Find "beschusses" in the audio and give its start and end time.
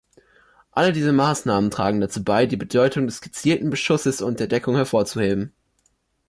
3.69-4.19